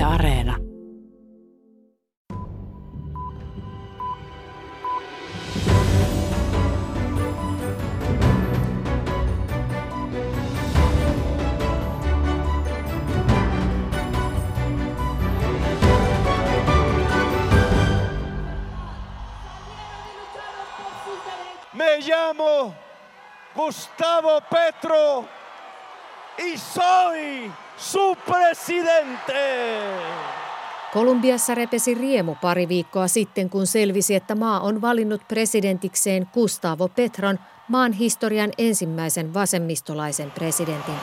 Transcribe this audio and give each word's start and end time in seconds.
Yle 0.00 0.06
Areena. 0.06 0.58
Me 21.72 21.98
llamo 22.00 22.74
Gustavo 23.54 24.40
Petro 24.48 25.39
y 26.40 26.58
soy 26.58 27.52
su 27.76 28.16
presidente. 28.26 29.70
Kolumbiassa 30.92 31.54
repesi 31.54 31.94
riemu 31.94 32.34
pari 32.34 32.68
viikkoa 32.68 33.08
sitten, 33.08 33.50
kun 33.50 33.66
selvisi, 33.66 34.14
että 34.14 34.34
maa 34.34 34.60
on 34.60 34.80
valinnut 34.80 35.28
presidentikseen 35.28 36.28
Gustavo 36.34 36.88
Petron, 36.88 37.38
maan 37.68 37.92
historian 37.92 38.50
ensimmäisen 38.58 39.34
vasemmistolaisen 39.34 40.30
presidentin. 40.30 40.94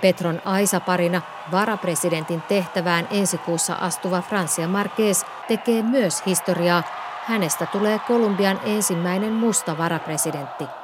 Petron 0.00 0.42
Aisa-parina 0.44 1.22
varapresidentin 1.52 2.42
tehtävään 2.42 3.08
ensi 3.10 3.38
kuussa 3.38 3.74
astuva 3.74 4.22
Francia 4.22 4.68
Marquez 4.68 5.22
tekee 5.48 5.82
myös 5.82 6.26
historiaa. 6.26 6.82
Hänestä 7.26 7.66
tulee 7.66 7.98
Kolumbian 7.98 8.60
ensimmäinen 8.64 9.32
musta 9.32 9.78
varapresidentti. 9.78 10.79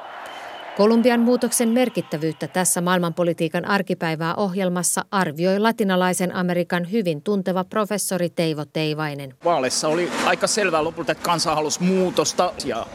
Kolumbian 0.77 1.19
muutoksen 1.19 1.69
merkittävyyttä 1.69 2.47
tässä 2.47 2.81
maailmanpolitiikan 2.81 3.65
arkipäivää 3.65 4.35
ohjelmassa 4.35 5.05
arvioi 5.11 5.59
latinalaisen 5.59 6.35
Amerikan 6.35 6.91
hyvin 6.91 7.21
tunteva 7.21 7.63
professori 7.63 8.29
Teivo 8.29 8.65
Teivainen. 8.65 9.33
Vaaleissa 9.45 9.87
oli 9.87 10.09
aika 10.25 10.47
selvää 10.47 10.83
lopulta, 10.83 11.11
että 11.11 11.23
kansa 11.23 11.55
halusi 11.55 11.83
muutosta 11.83 12.53
ja 12.65 12.85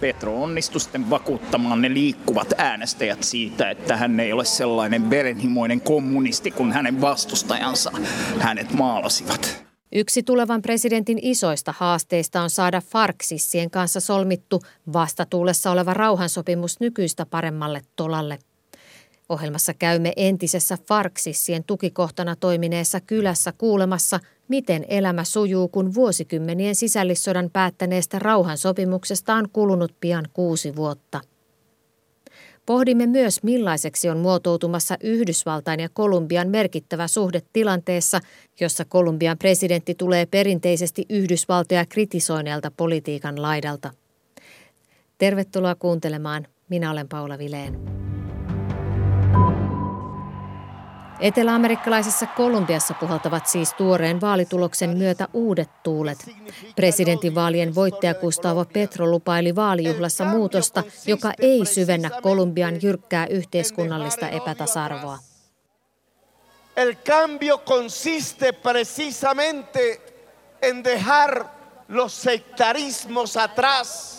Petro 0.00 0.42
onnistui 0.42 0.80
sitten 0.80 1.10
vakuuttamaan 1.10 1.82
ne 1.82 1.94
liikkuvat 1.94 2.54
äänestäjät 2.58 3.22
siitä, 3.22 3.70
että 3.70 3.96
hän 3.96 4.20
ei 4.20 4.32
ole 4.32 4.44
sellainen 4.44 5.10
verenhimoinen 5.10 5.80
kommunisti 5.80 6.50
kuin 6.50 6.72
hänen 6.72 7.00
vastustajansa 7.00 7.92
hänet 8.38 8.72
maalasivat. 8.72 9.67
Yksi 9.92 10.22
tulevan 10.22 10.62
presidentin 10.62 11.18
isoista 11.22 11.74
haasteista 11.78 12.42
on 12.42 12.50
saada 12.50 12.80
Farksissien 12.80 13.70
kanssa 13.70 14.00
solmittu 14.00 14.60
vastatuulessa 14.92 15.70
oleva 15.70 15.94
rauhansopimus 15.94 16.80
nykyistä 16.80 17.26
paremmalle 17.26 17.82
tolalle. 17.96 18.38
Ohjelmassa 19.28 19.74
käymme 19.74 20.12
entisessä 20.16 20.78
Farksissien 20.88 21.64
tukikohtana 21.64 22.36
toimineessa 22.36 23.00
kylässä 23.00 23.52
kuulemassa, 23.58 24.20
miten 24.48 24.84
elämä 24.88 25.24
sujuu, 25.24 25.68
kun 25.68 25.94
vuosikymmenien 25.94 26.74
sisällissodan 26.74 27.50
päättäneestä 27.52 28.18
rauhansopimuksesta 28.18 29.34
on 29.34 29.48
kulunut 29.52 29.94
pian 30.00 30.28
kuusi 30.32 30.76
vuotta. 30.76 31.20
Pohdimme 32.68 33.06
myös, 33.06 33.42
millaiseksi 33.42 34.08
on 34.10 34.18
muotoutumassa 34.18 34.96
Yhdysvaltain 35.02 35.80
ja 35.80 35.88
Kolumbian 35.92 36.48
merkittävä 36.48 37.08
suhde 37.08 37.42
tilanteessa, 37.52 38.20
jossa 38.60 38.84
Kolumbian 38.84 39.38
presidentti 39.38 39.94
tulee 39.94 40.26
perinteisesti 40.26 41.06
Yhdysvaltoja 41.08 41.86
kritisoineelta 41.86 42.70
politiikan 42.76 43.42
laidalta. 43.42 43.90
Tervetuloa 45.18 45.74
kuuntelemaan. 45.74 46.46
Minä 46.68 46.90
olen 46.90 47.08
Paula 47.08 47.38
Vileen. 47.38 47.78
Eteläamerikkalaisessa 51.20 52.26
Kolumbiassa 52.26 52.94
puhaltavat 52.94 53.46
siis 53.46 53.74
tuoreen 53.74 54.20
vaalituloksen 54.20 54.98
myötä 54.98 55.28
uudet 55.32 55.82
tuulet. 55.82 56.18
Presidentinvaalien 56.76 57.74
voittaja 57.74 58.14
Gustavo 58.14 58.64
Petro 58.64 59.06
lupaili 59.06 59.56
vaalijuhlassa 59.56 60.24
muutosta, 60.24 60.82
joka 61.06 61.32
ei 61.38 61.66
syvennä 61.66 62.10
Kolumbian 62.22 62.82
jyrkkää 62.82 63.26
yhteiskunnallista 63.26 64.28
epätasa-arvoa. 64.28 65.18
El 66.76 66.94
cambio 67.04 67.58
consiste 67.58 68.52
precisamente 68.52 70.00
en 70.62 70.84
dejar 70.84 71.44
los 71.88 72.22
sectarismos 72.22 73.36
atrás. 73.36 74.18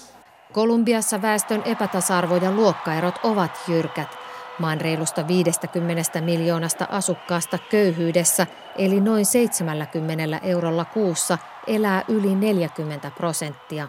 Kolumbiassa 0.54 1.22
väestön 1.22 1.64
epätasa-arvo 1.66 2.36
ja 2.36 2.52
luokkaerot 2.52 3.16
ovat 3.24 3.60
jyrkät. 3.68 4.19
Maan 4.60 4.82
reilusta 4.82 5.28
50 5.28 6.22
miljoonasta 6.22 6.88
asukkaasta 6.90 7.58
köyhyydessä, 7.72 8.48
eli 8.78 9.00
noin 9.00 9.26
70 9.26 10.40
eurolla 10.44 10.86
kuussa, 10.86 11.38
elää 11.68 12.04
yli 12.08 12.36
40 12.36 13.12
prosenttia. 13.12 13.88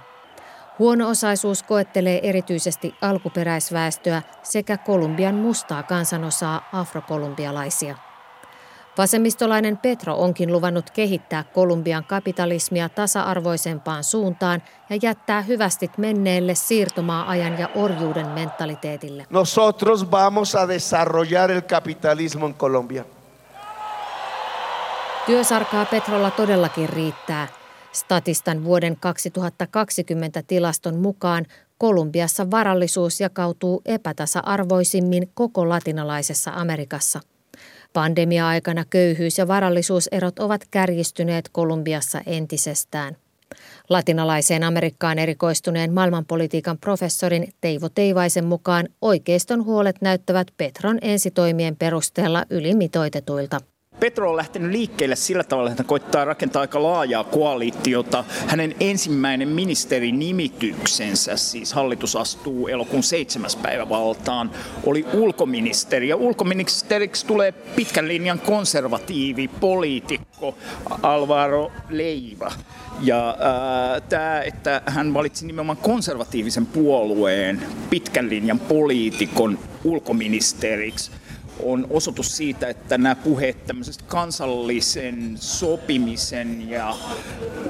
Huono-osaisuus 0.79 1.63
koettelee 1.63 2.29
erityisesti 2.29 2.95
alkuperäisväestöä 3.03 4.23
sekä 4.43 4.79
Kolumbian 4.79 5.35
mustaa 5.35 5.83
kansanosaa 5.83 6.69
afrokolumbialaisia. 6.73 8.10
Vasemmistolainen 9.01 9.79
Petro 9.79 10.15
onkin 10.15 10.53
luvannut 10.53 10.91
kehittää 10.91 11.45
Kolumbian 11.45 12.05
kapitalismia 12.05 12.89
tasa-arvoisempaan 12.89 14.05
suuntaan 14.05 14.63
ja 14.91 14.99
jättää 15.03 15.43
hyvästit 15.43 15.99
menneelle 15.99 16.55
siirtomaa-ajan 16.55 17.59
ja 17.59 17.69
orjuuden 17.75 18.27
mentaliteetille. 18.27 19.27
Nosotros 19.31 20.11
vamos 20.11 20.55
a 20.55 20.69
desarrollar 20.69 21.51
el 21.51 21.63
capitalismo 21.63 22.47
en 22.47 22.55
Colombia. 22.55 23.05
Työsarkaa 25.27 25.85
Petrolla 25.85 26.31
todellakin 26.31 26.89
riittää. 26.89 27.49
Statistan 27.93 28.65
vuoden 28.65 28.97
2020 28.97 30.43
tilaston 30.47 30.97
mukaan 30.97 31.47
Kolumbiassa 31.79 32.51
varallisuus 32.51 33.21
jakautuu 33.21 33.83
epätasa-arvoisimmin 33.85 35.31
koko 35.35 35.69
latinalaisessa 35.69 36.51
Amerikassa. 36.55 37.21
Pandemia-aikana 37.93 38.85
köyhyys- 38.91 39.39
ja 39.39 39.49
varallisuuserot 39.49 40.39
ovat 40.39 40.61
kärjistyneet 40.71 41.49
Kolumbiassa 41.53 42.21
entisestään. 42.27 43.17
Latinalaiseen 43.89 44.65
Amerikkaan 44.65 45.19
erikoistuneen 45.19 45.93
maailmanpolitiikan 45.93 46.79
professorin 46.79 47.49
Teivo 47.61 47.89
Teivaisen 47.89 48.45
mukaan 48.45 48.89
oikeiston 49.01 49.65
huolet 49.65 49.97
näyttävät 50.01 50.47
Petron 50.57 50.99
ensitoimien 51.03 51.77
perusteella 51.77 52.45
ylimitoitetuilta. 52.51 53.61
Petro 54.01 54.31
on 54.31 54.37
lähtenyt 54.37 54.71
liikkeelle 54.71 55.17
sillä 55.17 55.45
tavalla, 55.45 55.71
että 55.71 55.83
hän 55.83 55.89
koittaa 55.89 56.25
rakentaa 56.25 56.61
aika 56.61 56.83
laajaa 56.83 57.25
koalitiota. 57.25 58.25
Hänen 58.47 58.75
ensimmäinen 58.81 59.49
ministerinimityksensä, 59.49 61.37
siis 61.37 61.73
hallitus 61.73 62.17
astuu 62.17 62.69
elokuun 62.69 63.03
seitsemäs 63.03 63.57
päivä 63.57 63.89
valtaan, 63.89 64.51
oli 64.87 65.07
ulkoministeri. 65.13 66.09
Ja 66.09 66.17
ulkoministeriksi 66.17 67.27
tulee 67.27 67.53
pitkän 67.53 68.09
linjan 68.09 68.39
konservatiivi, 68.39 69.49
poliitikko 69.49 70.59
Alvaro 71.03 71.73
Leiva. 71.89 72.53
Ja 73.01 73.29
äh, 73.29 74.03
tämä, 74.09 74.41
että 74.41 74.83
hän 74.87 75.15
valitsi 75.15 75.47
nimenomaan 75.47 75.79
konservatiivisen 75.79 76.67
puolueen 76.67 77.63
pitkän 77.91 78.31
linjan 78.31 78.59
poliitikon 78.59 79.59
ulkoministeriksi, 79.85 81.11
on 81.65 81.87
osoitus 81.91 82.37
siitä, 82.37 82.69
että 82.69 82.99
nämä 82.99 83.15
puheet 83.15 83.67
tämmöisestä 83.67 84.05
kansallisen 84.09 85.33
sopimisen 85.37 86.71
ja 86.71 86.95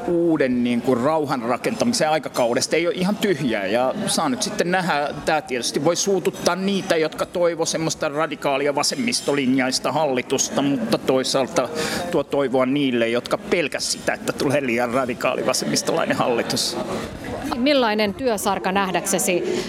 uuden 0.07 0.65
niin 0.65 0.83
kuin 0.83 1.01
rauhan 1.01 1.43
rakentamisen 1.43 2.11
aikakaudesta 2.11 2.77
ei 2.77 2.87
ole 2.87 2.95
ihan 2.95 3.17
tyhjää. 3.17 3.67
Ja 3.67 3.95
saa 4.07 4.29
nyt 4.29 4.43
sitten 4.43 4.71
nähdä, 4.71 5.09
tämä 5.25 5.43
tietysti 5.43 5.85
voi 5.85 5.97
suututtaa 5.97 6.57
niitä, 6.57 6.97
jotka 6.97 7.27
toivoo 7.27 7.67
semmoista 7.67 8.09
radikaalia 8.09 8.75
vasemmistolinjaista 8.75 9.93
hallitusta, 9.93 10.63
mutta 10.63 10.99
toisaalta 10.99 11.69
tuo 12.11 12.25
toivoa 12.25 12.67
niille, 12.67 13.09
jotka 13.09 13.39
pelkäs 13.39 13.93
sitä, 13.93 14.13
että 14.13 14.33
tulee 14.33 14.67
liian 14.67 14.91
radikaali 14.91 15.47
vasemmistolainen 15.47 16.17
hallitus. 16.17 16.77
Millainen 17.57 18.15
työsarka 18.15 18.73
nähdäksesi 18.73 19.65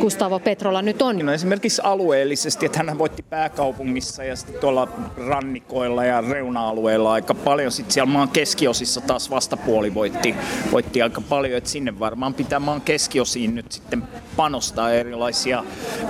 Gustavo 0.00 0.38
Petrolla 0.38 0.82
nyt 0.82 1.02
on? 1.02 1.18
No 1.18 1.32
esimerkiksi 1.32 1.82
alueellisesti, 1.84 2.66
että 2.66 2.78
hän 2.78 2.98
voitti 2.98 3.22
pääkaupungissa 3.60 4.24
ja 4.24 4.36
sitten 4.36 4.60
tuolla 4.60 4.88
rannikoilla 5.26 6.04
ja 6.04 6.20
reuna-alueilla 6.20 7.12
aika 7.12 7.34
paljon. 7.34 7.72
Sitten 7.72 7.92
siellä 7.92 8.12
maan 8.12 8.28
keskiosissa 8.28 9.00
taas 9.00 9.30
vastapuoli 9.30 9.94
voitti, 9.94 10.34
voitti 10.72 11.02
aika 11.02 11.20
paljon, 11.20 11.58
että 11.58 11.70
sinne 11.70 11.98
varmaan 11.98 12.34
pitää 12.34 12.58
maan 12.58 12.80
keskiosiin 12.80 13.54
nyt 13.54 13.72
sitten 13.72 14.02
panostaa 14.36 14.92
erilaisia 14.92 15.64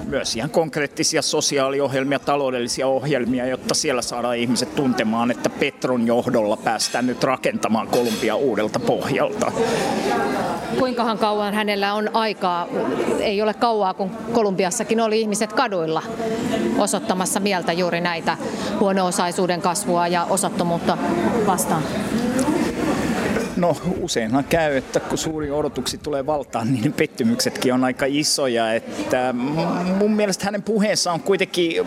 myös 0.06 0.36
ihan 0.36 0.50
konkreettisia 0.50 1.22
sosiaaliohjelmia, 1.22 2.18
taloudellisia 2.18 2.86
ohjelmia, 2.86 3.46
jotta 3.46 3.74
siellä 3.74 4.02
saadaan 4.02 4.36
ihmiset 4.36 4.74
tuntemaan, 4.74 5.30
että 5.30 5.50
Petron 5.50 6.06
johdolla 6.06 6.56
päästään 6.56 7.06
nyt 7.06 7.24
rakentamaan 7.24 7.88
Kolumbia 7.88 8.36
uudelta 8.36 8.80
pohjalta. 8.80 9.52
Kuinkahan 10.78 11.18
kauan 11.18 11.54
hänellä 11.54 11.94
on 11.94 12.10
aikaa? 12.12 12.66
Ei 13.20 13.42
ole 13.42 13.54
kauaa, 13.54 13.94
kun 13.94 14.10
Kolumbiassakin 14.32 15.00
oli 15.00 15.20
ihmiset 15.20 15.52
kaduilla 15.52 16.02
osoittamassa 16.78 17.40
mieltä 17.40 17.72
juuri 17.72 18.00
näitä 18.00 18.36
huono-osaisuuden 18.80 19.62
kasvua 19.62 20.08
ja 20.08 20.24
osattomuutta 20.24 20.98
vastaan. 21.46 21.82
No 23.56 23.76
useinhan 24.00 24.44
käy, 24.44 24.76
että 24.76 25.00
kun 25.00 25.18
suuri 25.18 25.50
odotuksi 25.50 25.98
tulee 25.98 26.26
valtaan, 26.26 26.72
niin 26.72 26.92
pettymyksetkin 26.92 27.74
on 27.74 27.84
aika 27.84 28.06
isoja. 28.08 28.74
Että 28.74 29.34
mun 29.98 30.12
mielestä 30.12 30.44
hänen 30.44 30.62
puheensa 30.62 31.12
on 31.12 31.20
kuitenkin 31.20 31.86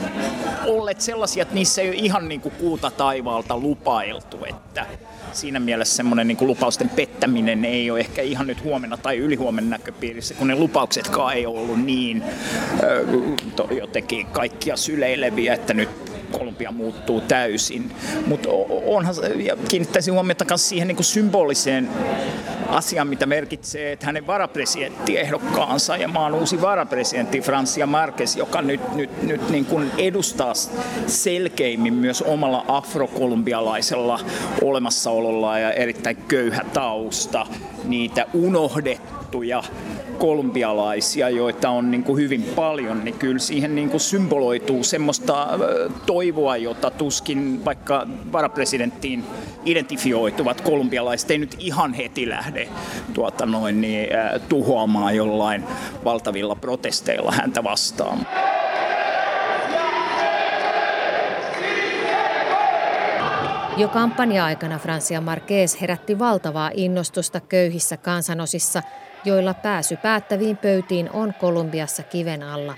olleet 0.66 1.02
sellaisia, 1.02 1.42
että 1.42 1.56
niissä 1.56 1.82
ei 1.82 1.90
ole 1.90 1.96
ihan 1.96 2.30
niin 2.30 2.42
kuin 2.42 2.56
kuuta 2.60 2.92
taivaalta 2.92 3.58
lupailtu. 3.58 4.38
Että 4.50 4.86
siinä 5.34 5.60
mielessä 5.60 5.96
semmoinen 5.96 6.28
niin 6.28 6.38
lupausten 6.42 6.90
pettäminen 6.90 7.66
ei 7.66 7.92
ole 7.92 8.00
ehkä 8.00 8.22
ihan 8.22 8.48
nyt 8.48 8.64
huomenna 8.64 8.98
tai 8.98 9.18
ylihuomenna 9.18 9.70
näköpiirissä, 9.70 10.34
kun 10.34 10.48
ne 10.48 10.56
lupauksetkaan 10.56 11.34
ei 11.34 11.46
ollut 11.46 11.86
niin 11.86 12.24
jotenkin 13.78 14.26
kaikkia 14.26 14.78
syleileviä, 14.78 15.54
että 15.54 15.74
nyt 15.74 15.90
Kolumbia 16.40 16.72
muuttuu 16.72 17.22
täysin. 17.22 17.92
Mutta 18.26 18.50
onhan, 18.86 19.16
ja 19.36 19.58
kiinnittäisin 19.70 20.14
huomiota 20.14 20.46
myös 20.50 20.70
siihen 20.70 20.88
niin 20.88 20.96
kuin 20.96 21.06
symboliseen 21.06 21.90
asiaan, 22.68 23.08
mitä 23.08 23.26
merkitsee, 23.26 23.92
että 23.92 24.06
hänen 24.06 24.28
varapresidenttiehdokkaansa 24.28 25.98
ja 25.98 26.08
maan 26.08 26.34
uusi 26.34 26.62
varapresidentti 26.62 27.42
Francia 27.42 27.88
Marquez, 27.88 28.38
joka 28.38 28.62
nyt, 28.62 28.96
nyt, 28.96 29.24
nyt 29.24 29.50
niin 29.50 29.66
kuin 29.66 29.92
edustaa 29.98 30.54
selkeimmin 31.08 31.94
myös 31.94 32.22
omalla 32.22 32.66
afrokolumbialaisella 32.68 34.20
olemassaololla 34.62 35.60
ja 35.60 35.72
erittäin 35.72 36.18
köyhä 36.28 36.66
tausta, 36.74 37.48
niitä 37.84 38.26
unohdettuja 38.34 39.64
kolumbialaisia, 40.14 41.30
joita 41.30 41.70
on 41.70 41.92
niin 41.92 42.04
kuin 42.04 42.18
hyvin 42.24 42.44
paljon, 42.56 43.06
niin 43.06 43.16
kyllä 43.16 43.40
siihen 43.40 43.76
niin 43.76 43.90
kuin 43.90 44.02
symboloituu 44.02 44.84
semmoista 44.84 45.48
toivoa, 46.06 46.58
jota 46.58 46.92
tuskin 46.92 47.66
vaikka 47.66 48.08
varapresidenttiin 48.32 49.24
identifioituvat 49.66 50.62
kolumbialaiset 50.62 51.32
ei 51.32 51.38
nyt 51.38 51.56
ihan 51.60 51.94
heti 51.94 52.30
lähde 52.30 52.70
tuota 53.14 53.46
noin, 53.46 53.82
niin, 53.82 54.10
tuhoamaan 54.50 55.16
jollain 55.16 55.64
valtavilla 56.04 56.56
protesteilla 56.56 57.32
häntä 57.32 57.64
vastaan. 57.64 58.28
Jo 63.78 63.88
kampanja-aikana 63.88 64.80
Francia 64.80 65.22
Marquez 65.22 65.82
herätti 65.82 66.20
valtavaa 66.20 66.72
innostusta 66.74 67.40
köyhissä 67.40 67.98
kansanosissa– 67.98 68.84
joilla 69.26 69.54
pääsy 69.54 69.98
päättäviin 69.98 70.58
pöytiin 70.58 71.12
on 71.12 71.34
Kolumbiassa 71.40 72.04
kiven 72.04 72.44
alla. 72.44 72.76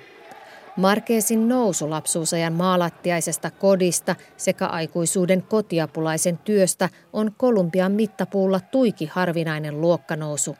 Markeesin 0.77 1.49
nousu 1.49 1.89
lapsuusajan 1.89 2.53
maalattiaisesta 2.53 3.51
kodista 3.51 4.15
sekä 4.37 4.65
aikuisuuden 4.65 5.43
kotiapulaisen 5.43 6.37
työstä 6.37 6.89
on 7.13 7.31
Kolumbian 7.37 7.91
mittapuulla 7.91 8.59
tuiki 8.59 9.09
harvinainen 9.13 9.81
luokkanousu. 9.81 10.55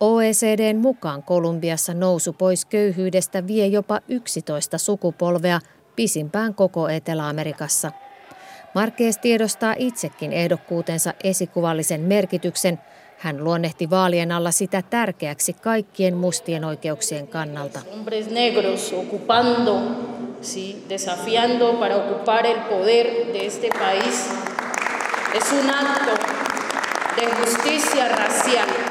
OECDn 0.00 0.76
mukaan 0.76 1.22
Kolumbiassa 1.22 1.94
nousu 1.94 2.32
pois 2.32 2.64
köyhyydestä 2.64 3.46
vie 3.46 3.66
jopa 3.66 4.00
11 4.08 4.78
sukupolvea, 4.78 5.60
pisimpään 5.96 6.54
koko 6.54 6.88
Etelä-Amerikassa. 6.88 7.92
Markees 8.76 9.18
tiedostaa 9.18 9.74
itsekin 9.78 10.32
ehdokkuutensa 10.32 11.14
esikuvallisen 11.24 12.00
merkityksen– 12.00 12.78
hän 13.18 13.44
luonnehti 13.44 13.90
vaalien 13.90 14.32
alla 14.32 14.50
sitä 14.50 14.82
tärkeäksi 14.82 15.52
kaikkien 15.52 16.16
mustien 16.16 16.64
oikeuksien 16.64 17.28
kannalta. 17.28 17.80
es 25.34 25.52
un 25.52 25.70
acto 25.70 26.14
de 27.16 27.24
justicia 27.40 28.08
racial. 28.08 28.85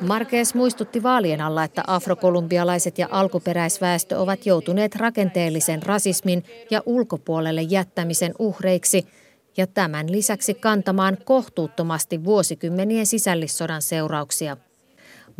Marquez 0.00 0.54
muistutti 0.54 1.02
vaalien 1.02 1.40
alla, 1.40 1.64
että 1.64 1.84
afrokolumbialaiset 1.86 2.98
ja 2.98 3.08
alkuperäisväestö 3.10 4.18
ovat 4.18 4.46
joutuneet 4.46 4.96
rakenteellisen 4.96 5.82
rasismin 5.82 6.44
ja 6.70 6.82
ulkopuolelle 6.86 7.62
jättämisen 7.62 8.34
uhreiksi– 8.38 9.06
ja 9.58 9.66
tämän 9.66 10.12
lisäksi 10.12 10.54
kantamaan 10.54 11.18
kohtuuttomasti 11.24 12.24
vuosikymmenien 12.24 13.06
sisällissodan 13.06 13.82
seurauksia. 13.82 14.56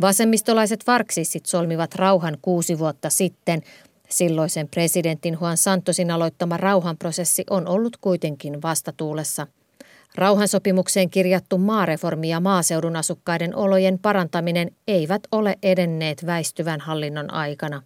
Vasemmistolaiset 0.01 0.87
varksissit 0.87 1.45
solmivat 1.45 1.95
rauhan 1.95 2.37
kuusi 2.41 2.79
vuotta 2.79 3.09
sitten. 3.09 3.61
Silloisen 4.09 4.67
presidentin 4.67 5.37
Juan 5.41 5.57
Santosin 5.57 6.11
aloittama 6.11 6.57
rauhanprosessi 6.57 7.43
on 7.49 7.67
ollut 7.67 7.97
kuitenkin 7.97 8.61
vastatuulessa. 8.61 9.47
Rauhansopimukseen 10.15 11.09
kirjattu 11.09 11.57
maareformi 11.57 12.29
ja 12.29 12.39
maaseudun 12.39 12.95
asukkaiden 12.95 13.55
olojen 13.55 13.99
parantaminen 13.99 14.71
eivät 14.87 15.21
ole 15.31 15.55
edenneet 15.63 16.25
väistyvän 16.25 16.79
hallinnon 16.79 17.33
aikana. 17.33 17.81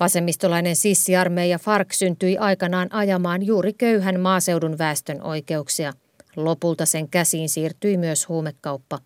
Vasemmistolainen 0.00 0.76
sissiarmeija 0.76 1.58
FARC 1.58 1.92
syntyi 1.92 2.38
aikanaan 2.38 2.92
ajamaan 2.92 3.46
juuri 3.46 3.72
köyhän 3.72 4.20
maaseudun 4.20 4.78
väestön 4.78 5.22
oikeuksia. 5.22 5.92
Lopulta 6.36 6.86
sen 6.86 7.08
käsiin 7.08 7.48
siirtyi 7.48 7.96
myös 7.96 8.28
huumekauppa. 8.28 8.98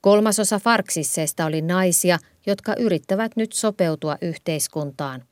Kolmasosa 0.00 0.58
farksisseista 0.58 1.46
oli 1.46 1.62
naisia, 1.62 2.18
jotka 2.46 2.74
yrittävät 2.78 3.32
nyt 3.36 3.52
sopeutua 3.52 4.16
yhteiskuntaan. 4.20 5.22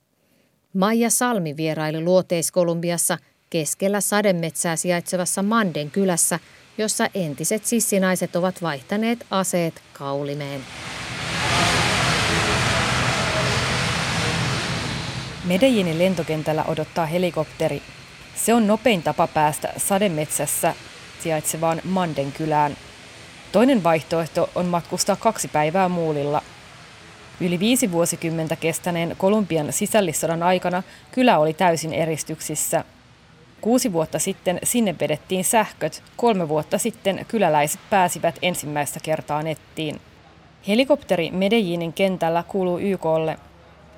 Maija 0.73 1.11
Salmi 1.11 1.57
vieraili 1.57 2.01
Luoteis-Kolumbiassa 2.01 3.19
keskellä 3.53 4.01
sademetsää 4.01 4.77
sijaitsevassa 4.77 5.43
Manden 5.43 5.91
kylässä, 5.91 6.39
jossa 6.79 7.07
entiset 7.15 7.65
sissinaiset 7.65 8.37
ovat 8.37 8.63
vaihtaneet 8.63 9.27
aseet 9.31 9.83
kaulimeen. 9.93 10.61
Medellinin 15.45 15.99
lentokentällä 15.99 16.65
odottaa 16.65 17.07
helikopteri. 17.07 17.83
Se 18.35 18.55
on 18.55 18.67
nopein 18.67 19.03
tapa 19.03 19.27
päästä 19.27 19.73
sademetsässä 19.77 20.75
sijaitsevaan 21.23 21.81
Manden 21.85 22.33
kylään. 22.33 22.77
Toinen 23.53 23.85
vaihtoehto 23.85 24.51
on 24.55 24.67
matkustaa 24.67 25.17
kaksi 25.17 25.49
päivää 25.49 25.89
muulilla. 25.89 26.43
Yli 27.41 27.59
viisi 27.59 27.93
vuosikymmentä 27.93 28.57
kestäneen 28.57 29.15
Kolumbian 29.19 29.73
sisällissodan 29.73 30.43
aikana 30.43 30.83
kylä 31.13 31.39
oli 31.39 31.53
täysin 31.55 31.93
eristyksissä. 31.93 32.85
Kuusi 33.63 33.93
vuotta 33.93 34.19
sitten 34.19 34.59
sinne 34.63 34.95
vedettiin 35.01 35.45
sähköt, 35.45 36.03
kolme 36.17 36.49
vuotta 36.49 36.79
sitten 36.79 37.27
kyläläiset 37.29 37.81
pääsivät 37.91 38.39
ensimmäistä 38.43 39.01
kertaa 39.03 39.43
nettiin. 39.43 40.01
Helikopteri 40.69 41.31
Medellinin 41.31 41.93
kentällä 41.93 42.45
kuuluu 42.49 42.79
YKlle– 42.79 43.39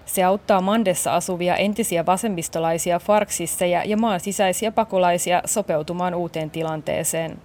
se 0.07 0.25
auttaa 0.25 0.61
Mandessa 0.61 1.15
asuvia 1.15 1.57
entisiä 1.57 2.07
vasemmistolaisia 2.07 2.99
farksisseja 2.99 3.85
ja 3.85 3.97
maan 3.97 4.21
sisäisiä 4.21 4.73
pakolaisia 4.73 5.43
sopeutumaan 5.45 6.15
uuteen 6.15 6.51
tilanteeseen. 6.51 7.39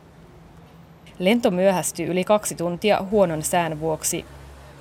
Lento 1.20 1.52
myöhästyi 1.52 2.06
yli 2.06 2.24
kaksi 2.24 2.56
tuntia 2.56 3.04
huonon 3.12 3.44
sään 3.44 3.80
vuoksi. 3.80 4.26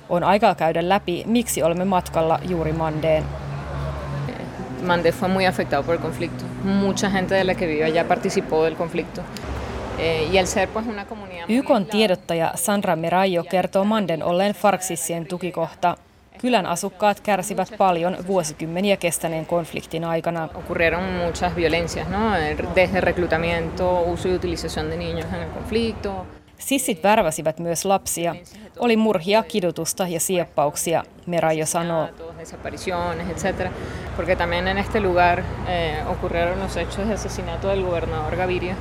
On 0.09 0.23
aikaa 0.23 0.55
käydä 0.55 0.89
läpi, 0.89 1.23
miksi 1.27 1.63
olemme 1.63 1.85
matkalla 1.85 2.39
juuri 2.49 2.73
Mandeen. 2.73 3.23
Mande 4.85 5.11
fue 5.11 5.27
muy 5.27 5.45
afectado 5.45 5.83
por 5.83 5.95
el 5.95 6.01
conflicto. 6.01 6.48
Mucha 6.63 7.09
gente 7.09 7.35
de 7.35 7.43
la 7.43 7.55
que 7.55 7.67
vive 7.67 7.83
allá 7.83 8.07
participó 8.07 8.63
del 8.63 8.75
conflicto. 8.75 9.21
Eh, 9.99 10.29
YK 11.47 11.89
tiedottaja 11.91 12.51
Sandra 12.55 12.95
Merajo 12.95 13.43
kertoo 13.43 13.85
Manden 13.85 14.23
olleen 14.23 14.53
farksissien 14.53 15.25
tukikohta– 15.25 15.97
Kylän 16.41 16.65
asukkaat 16.65 17.19
kärsivät 17.19 17.69
paljon 17.77 18.17
vuosikymmeniä 18.27 18.97
kestäneen 18.97 19.45
konfliktin 19.45 20.03
aikana. 20.03 20.49
Ocurrieron 20.55 21.03
muchas 21.03 21.55
violencias, 21.55 22.07
no? 22.09 22.31
Desde 22.75 23.01
reclutamiento, 23.01 24.01
uso 24.01 24.29
y 24.29 24.35
utilización 24.35 24.89
de 24.89 24.97
niños 24.97 25.33
en 25.33 25.43
el 25.43 25.49
conflicto. 25.49 26.25
Sissit 26.57 27.03
värväsivivät 27.03 27.59
myös 27.59 27.85
lapsia. 27.85 28.35
Oli 28.79 28.97
murhia, 28.97 29.43
kidutusta 29.43 30.07
ja 30.07 30.19
sieppauksia, 30.19 31.03
Merajo 31.25 31.65
sanoo. 31.65 32.09
Porque 34.15 34.35
también 34.35 34.67
en 34.67 34.77
este 34.77 34.99
lugar 34.99 35.43
eh, 35.67 36.03
ocurrieron 36.07 36.59
los 36.59 36.77
hechos 36.77 37.07
de 37.07 37.13
asesinato 37.13 37.67
del 37.67 37.83
gobernador 37.83 38.35
Gaviria. 38.35 38.75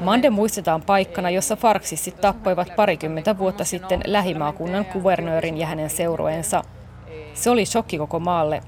Mande 0.00 0.30
muistetaan 0.30 0.82
paikkana, 0.82 1.30
jossa 1.30 1.56
farksissit 1.56 2.20
tappoivat 2.20 2.76
parikymmentä 2.76 3.38
vuotta 3.38 3.64
sitten 3.64 4.00
lähimaakunnan 4.06 4.84
kuvernöörin 4.84 5.58
ja 5.58 5.66
hänen 5.66 5.90
seurueensa. 5.90 6.64
Se 7.34 7.50
oli 7.50 7.66
shokki 7.66 7.98
koko 7.98 8.20
maalle. 8.20 8.60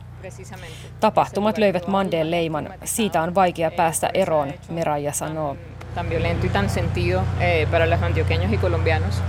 Tapahtumat 1.00 1.58
löivät 1.58 1.86
Mandeen 1.86 2.30
leiman. 2.30 2.70
Siitä 2.84 3.22
on 3.22 3.34
vaikea 3.34 3.70
päästä 3.70 4.10
eroon, 4.14 4.52
Meraja 4.68 5.12
sanoo. 5.12 5.56
Tan 5.94 6.10
violento 6.10 6.46
y 6.46 6.50
tan 6.50 6.68
sentido 6.70 7.22
eh, 7.40 7.68
para 7.70 7.86
los 7.86 8.02
antioqueños 8.02 8.52
y 8.52 8.58
colombianos. 8.58 9.22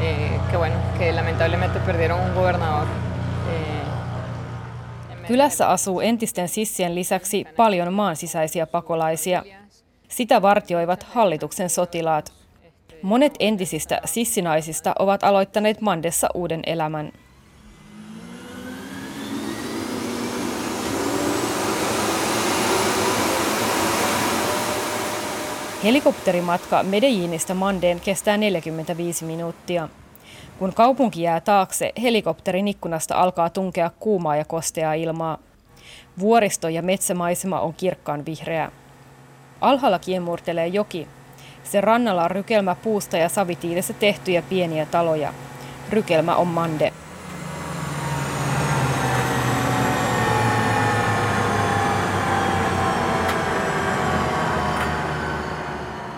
eh, 0.00 0.38
que 0.50 0.56
bueno, 0.56 0.76
que 0.98 1.12
lamentablemente 1.12 1.78
perdieron 1.80 2.20
un 2.20 2.34
gobernador. 2.34 2.86
Kylässä 5.28 5.68
asuu 5.68 6.00
entisten 6.00 6.48
sissien 6.48 6.94
lisäksi 6.94 7.44
paljon 7.56 7.92
maan 7.92 8.16
sisäisiä 8.16 8.66
pakolaisia. 8.66 9.42
Sitä 10.08 10.42
vartioivat 10.42 11.02
hallituksen 11.02 11.70
sotilaat. 11.70 12.32
Monet 13.02 13.34
entisistä 13.38 14.00
sissinaisista 14.04 14.92
ovat 14.98 15.24
aloittaneet 15.24 15.80
Mandessa 15.80 16.28
uuden 16.34 16.62
elämän. 16.66 17.12
Helikopterimatka 25.84 26.82
Medellinistä 26.82 27.54
Mandeen 27.54 28.00
kestää 28.00 28.36
45 28.36 29.24
minuuttia. 29.24 29.88
Kun 30.58 30.74
kaupunki 30.74 31.22
jää 31.22 31.40
taakse, 31.40 31.92
helikopterin 32.02 32.68
ikkunasta 32.68 33.14
alkaa 33.14 33.50
tunkea 33.50 33.90
kuumaa 34.00 34.36
ja 34.36 34.44
kosteaa 34.44 34.94
ilmaa. 34.94 35.38
Vuoristo 36.18 36.68
ja 36.68 36.82
metsämaisema 36.82 37.60
on 37.60 37.74
kirkkaan 37.74 38.26
vihreä. 38.26 38.70
Alhaalla 39.60 39.98
kiemurtelee 39.98 40.66
joki. 40.66 41.08
Sen 41.64 41.84
rannalla 41.84 42.24
on 42.24 42.30
rykelmä 42.30 42.74
puusta 42.74 43.16
ja 43.16 43.28
savitiilessä 43.28 43.92
tehtyjä 43.92 44.42
pieniä 44.42 44.86
taloja. 44.86 45.34
Rykelmä 45.90 46.36
on 46.36 46.46
Mande. 46.46 46.92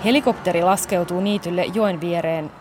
Helikopteri 0.04 0.62
laskeutuu 0.62 1.20
niitylle 1.20 1.64
joen 1.64 2.00
viereen. 2.00 2.59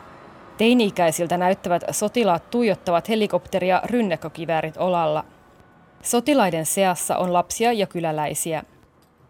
Teini-ikäisiltä 0.59 1.37
näyttävät 1.37 1.83
sotilaat 1.91 2.49
tuijottavat 2.49 3.09
helikopteria 3.09 3.81
rynnäkkökiväärit 3.85 4.77
olalla. 4.77 5.25
Sotilaiden 6.01 6.65
seassa 6.65 7.17
on 7.17 7.33
lapsia 7.33 7.73
ja 7.73 7.87
kyläläisiä. 7.87 8.63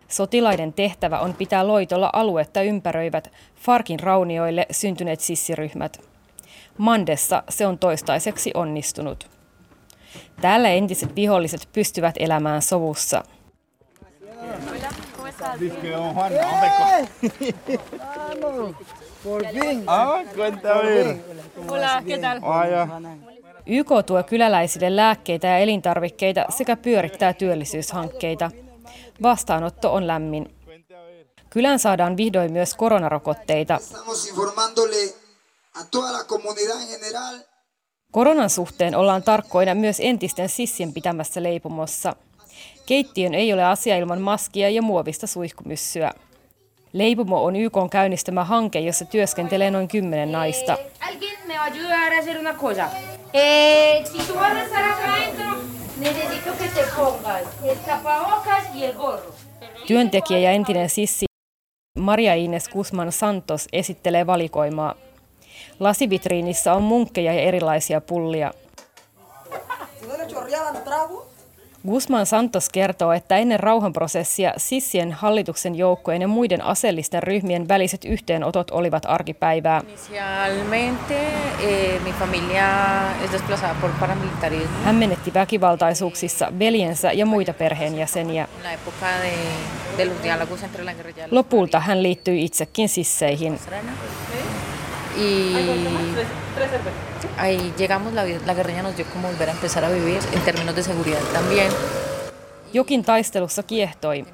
Sotilaiden 0.08 0.74
tehtävä 0.74 1.20
on 1.20 1.34
pitää 1.34 1.68
loitolla 1.68 2.10
aluetta 2.14 2.62
ympäröivät 2.62 3.32
Farkin 3.56 4.00
raunioille 4.00 4.66
syntyneet 4.72 5.20
sissiryhmät. 5.20 6.02
Mandessa 6.78 7.44
se 7.50 7.68
on 7.68 7.78
toistaiseksi 7.78 8.52
onnistunut. 8.54 9.30
Täällä 10.42 10.70
entiset 10.70 11.16
viholliset 11.16 11.70
pystyvät 11.74 12.16
elämään 12.20 12.62
sovussa. 12.62 13.24
YK 23.66 23.90
tuo 24.06 24.24
kyläläisille 24.24 24.96
lääkkeitä 24.96 25.48
ja 25.48 25.58
elintarvikkeita 25.58 26.46
sekä 26.50 26.76
pyörittää 26.76 27.34
työllisyyshankkeita. 27.34 28.52
Vastaanotto 29.22 29.94
on 29.94 30.08
lämmin. 30.08 30.56
Kylään 31.50 31.80
saadaan 31.80 32.18
vihdoin 32.18 32.52
myös 32.52 32.76
koronarokotteita. 32.76 33.80
Koronan 38.12 38.50
suhteen 38.50 38.96
ollaan 38.96 39.24
tarkkoina 39.24 39.76
myös 39.76 39.98
entisten 40.00 40.50
sissien 40.50 40.94
pitämässä 40.94 41.44
leipomossa. 41.44 42.16
Keittiön 42.86 43.34
ei 43.34 43.54
ole 43.54 43.64
asia 43.64 43.98
ilman 43.98 44.22
maskia 44.22 44.70
ja 44.70 44.82
muovista 44.82 45.28
suihkumyssyä. 45.28 46.12
Leipomo 46.94 47.44
on 47.44 47.56
YK 47.56 47.74
käynnistämä 47.92 48.44
hanke, 48.44 48.80
jossa 48.80 49.06
työskentelee 49.06 49.72
noin 49.72 49.88
kymmenen 49.88 50.32
naista. 50.32 50.78
Työntekijä 59.88 60.40
ja 60.40 60.52
entinen 60.52 60.90
sissi 60.90 61.26
Maria 62.00 62.34
Ines 62.34 62.70
Guzman 62.70 63.12
Santos 63.12 63.68
esittelee 63.74 64.28
valikoimaa. 64.28 64.96
Lasivitriinissä 65.80 66.74
on 66.74 66.84
munkkeja 66.84 67.34
ja 67.34 67.42
erilaisia 67.42 68.02
pullia. 68.02 68.54
Guzman 71.88 72.26
Santos 72.26 72.70
kertoo, 72.70 73.12
että 73.12 73.38
ennen 73.38 73.60
rauhanprosessia 73.60 74.54
Sissien 74.58 75.12
hallituksen 75.12 75.76
joukkojen 75.76 76.22
ja 76.22 76.28
muiden 76.28 76.62
aseellisten 76.62 77.24
ryhmien 77.24 77.68
väliset 77.68 78.06
yhteenotot 78.06 78.72
olivat 78.72 79.04
arkipäivää. 79.08 79.82
Eh, 81.60 82.02
Hän 84.84 84.96
menetti 84.96 85.34
väkivaltaisuuksissa 85.34 86.54
veljensä 86.60 87.12
ja 87.12 87.26
muita 87.26 87.54
perheenjäseniä. 87.54 88.48
Lopulta 91.32 91.80
hän 91.80 92.04
liittyi 92.04 92.44
itsekin 92.46 92.90
sisseihin. 92.90 93.60
Y 95.18 95.54
ahí 97.40 97.74
llegamos, 97.78 98.14
la, 98.14 98.24
la 98.46 98.54
guerrilla 98.54 98.84
nos 98.84 98.96
dio 98.96 99.06
como 99.06 99.28
volver 99.28 99.50
a 99.50 99.52
empezar 99.52 99.84
a 99.86 99.90
vivir 99.90 100.20
en 100.34 100.42
términos 100.42 100.76
de 100.76 100.84
seguridad 100.84 101.24
también. 101.34 101.72
Jokin 102.74 103.04
taistelussa 103.04 103.64
kiehtoi. 103.64 104.26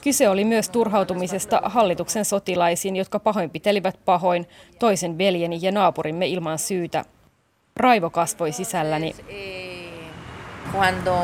Kyse 0.00 0.28
oli 0.28 0.44
myös 0.44 0.68
turhautumisesta 0.68 1.60
hallituksen 1.64 2.24
sotilaisiin, 2.24 2.96
jotka 2.96 3.18
pahoinpitelivät 3.18 3.98
pahoin 4.04 4.48
toisen 4.78 5.18
veljeni 5.18 5.58
ja 5.62 5.72
naapurimme 5.72 6.26
ilman 6.26 6.58
syytä. 6.58 7.04
Raivo 7.76 8.10
kasvoi 8.10 8.52
sisälläni. 8.52 9.14
Cuando 10.72 11.14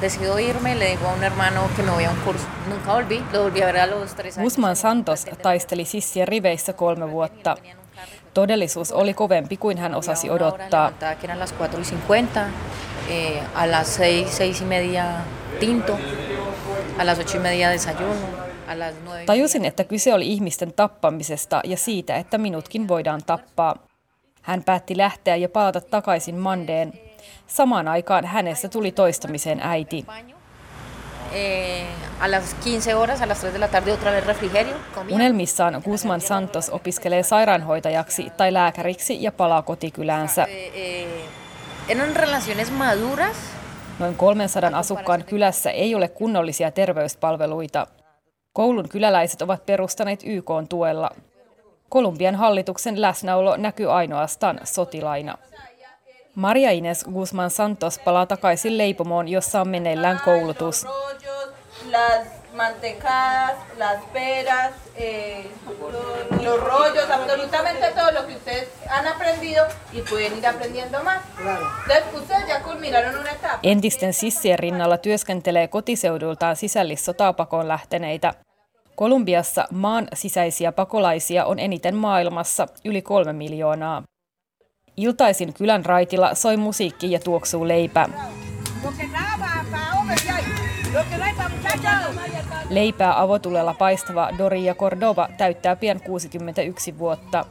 decido 0.00 0.38
irme, 0.38 0.78
le 0.78 0.84
digo 0.84 1.06
a 1.06 1.12
un 1.12 1.22
hermano 1.22 1.68
que 1.76 1.82
me 1.82 1.90
voy 1.90 2.04
a 2.04 2.10
un 2.10 2.16
curso. 2.24 2.46
Nunca 2.68 2.94
volví, 2.94 3.22
lo 3.32 3.42
volví 3.42 3.62
a 3.62 3.66
ver 3.66 3.76
a 3.76 3.86
los 3.86 4.14
tres 4.14 4.38
años. 4.38 4.44
Guzman 4.44 4.76
Santos 4.76 5.26
taisteli 5.42 5.84
sissien 5.84 6.28
riveissä 6.28 6.72
kolme 6.72 7.10
vuotta. 7.10 7.56
Todellisuus 8.34 8.92
oli 8.92 9.14
kovempi 9.14 9.56
kuin 9.56 9.78
hän 9.78 9.94
osasi 9.94 10.30
odottaa. 10.30 10.92
Eh. 19.20 19.26
Tajusin, 19.26 19.64
että 19.64 19.84
kyse 19.84 20.14
oli 20.14 20.26
ihmisten 20.26 20.72
tappamisesta 20.72 21.60
ja 21.64 21.76
siitä, 21.76 22.16
että 22.16 22.38
minutkin 22.38 22.88
voidaan 22.88 23.20
tappaa. 23.26 23.76
Hän 24.42 24.64
päätti 24.64 24.96
lähteä 24.96 25.36
ja 25.36 25.48
palata 25.48 25.80
takaisin 25.80 26.34
Mandeen. 26.34 26.92
Samaan 27.46 27.88
aikaan 27.88 28.24
hänestä 28.24 28.68
tuli 28.68 28.92
toistamiseen 28.92 29.60
äiti. 29.62 30.06
Eh, 31.34 31.84
a 32.20 32.28
las 32.28 32.54
15 32.54 32.94
horas, 32.94 33.20
a 33.20 33.26
las 33.26 33.40
3 33.40 33.52
de 33.52 33.58
la 33.58 33.68
tarde 33.68 33.92
otra 33.92 34.10
vez 34.12 34.26
refrigerio. 34.26 34.74
Unelmissaan 35.10 35.82
Guzman 35.84 36.20
Santos 36.20 36.70
opiskelee 36.70 37.22
sairaanhoitajaksi 37.22 38.32
tai 38.36 38.52
lääkäriksi 38.52 39.22
ja 39.22 39.32
palaa 39.32 39.62
kotikyläänsä. 39.62 40.44
Eh, 40.44 41.06
eran 41.88 42.16
relaciones 42.16 42.70
maduras. 42.70 43.36
Noin 43.98 44.14
300 44.14 44.78
asukkaan 44.78 45.24
kylässä 45.24 45.70
ei 45.70 45.94
ole 45.94 46.08
kunnollisia 46.08 46.70
terveyspalveluita. 46.70 47.86
Koulun 48.52 48.88
kyläläiset 48.88 49.42
ovat 49.42 49.66
perustaneet 49.66 50.20
YK 50.24 50.50
tuella. 50.68 51.10
Kolumbian 51.88 52.34
hallituksen 52.34 53.00
läsnäolo 53.00 53.56
näkyy 53.56 53.92
ainoastaan 53.92 54.60
sotilaina. 54.64 55.38
Maria 56.34 56.70
Ines 56.72 57.04
Guzman 57.04 57.50
Santos 57.50 57.98
palaa 57.98 58.26
takaisin 58.26 58.78
leipomoon, 58.78 59.28
jossa 59.28 59.60
on 59.60 59.68
meneillään 59.68 60.20
koulutus. 60.24 60.86
Las 61.90 62.26
mantecadas, 62.54 63.56
las 63.78 64.04
peras, 64.12 64.72
eh, 64.96 65.46
los 66.42 66.60
rollos, 66.60 67.10
absolutamente 67.10 67.92
todo 67.94 68.12
lo 68.12 68.26
que 68.26 68.34
ustedes 68.36 68.68
han 68.90 69.06
aprendido 69.06 69.64
y 69.92 70.00
pueden 70.00 70.38
ir 70.38 70.46
aprendiendo 70.46 71.02
más. 71.02 71.22
Entonces, 71.38 72.04
ustedes 72.14 72.48
ya 72.48 72.62
culminaron 72.62 73.20
una 73.20 73.30
etapa. 73.30 73.58
Entisten 73.62 74.12
sissien 74.12 74.58
rinnalla 74.58 74.98
työskentelee 74.98 75.68
kotiseudultaan 75.68 76.56
sisällissotaa 76.56 77.32
pakoon 77.32 77.68
lähteneitä. 77.68 78.34
Kolumbiassa 78.94 79.64
maan 79.70 80.08
sisäisiä 80.14 80.72
pakolaisia 80.72 81.44
on 81.44 81.58
eniten 81.58 81.94
maailmassa, 81.94 82.66
yli 82.84 83.02
kolme 83.02 83.32
miljoonaa. 83.32 84.02
Iltaisin 84.96 85.54
kylän 85.54 85.84
raitilla 85.84 86.34
soi 86.34 86.56
musiikki 86.56 87.10
ja 87.10 87.18
tuoksuu 87.18 87.68
leipä. 87.68 88.08
Leipää 92.70 93.20
avotulella 93.20 93.74
paistava 93.74 94.30
Doria 94.38 94.74
Cordova 94.74 95.28
täyttää 95.38 95.76
pian 95.76 96.00
61 96.00 96.98
vuotta. 96.98 97.44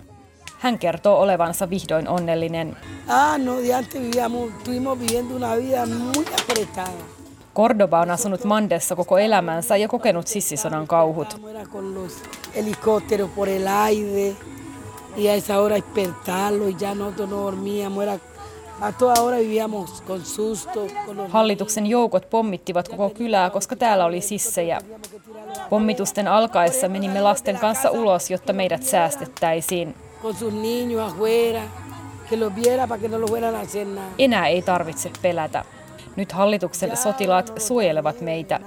Hän 0.59 0.79
kertoo 0.79 1.21
olevansa 1.21 1.69
vihdoin 1.69 2.07
onnellinen. 2.07 2.77
Ah, 3.07 3.39
no, 3.39 3.53
Cordoba 7.55 7.99
on 8.01 8.11
asunut 8.11 8.43
Mandessa 8.43 8.95
koko 8.95 9.17
elämänsä 9.17 9.77
ja 9.77 9.87
kokenut 9.87 10.27
sissisodan 10.27 10.87
kauhut. 10.87 11.41
Y 15.17 15.27
a 15.27 15.35
esa 15.35 15.59
hora 15.59 15.75
despertarlo 15.75 16.69
y 16.69 16.75
ya 16.75 16.95
nosotros 16.95 17.29
no 17.29 17.37
dormíamos, 17.37 18.03
era 18.03 18.19
a 18.81 18.91
toda 18.91 19.21
hora 19.21 19.37
vivíamos 19.37 20.01
con 20.01 20.25
susto. 20.25 20.87
Con 21.05 21.17
los 21.17 21.31
Hallituksen 21.31 21.85
joukot 21.85 22.29
pommittivat 22.29 22.87
koko 22.87 23.09
kylää, 23.09 23.49
koska 23.49 23.75
täällä 23.75 24.05
oli 24.05 24.21
sissejä. 24.21 24.81
Pommitusten 25.69 26.27
alkaessa 26.27 26.89
menimme 26.89 27.21
lasten 27.21 27.57
kanssa 27.57 27.91
ulos, 27.91 28.31
jotta 28.31 28.53
meidät 28.53 28.83
säästettäisiin. 28.83 29.95
no. 33.95 34.01
Enää 34.19 34.47
ei 34.47 34.61
tarvitse 34.61 35.11
pelätä. 35.21 35.65
Nyt 36.15 36.31
hallituksen 36.31 36.97
sotilaat 36.97 37.53
suojelevat 37.57 38.21
meitä. 38.21 38.59